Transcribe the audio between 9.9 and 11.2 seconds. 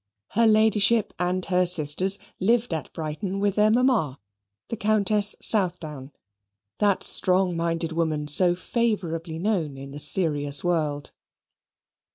the serious world.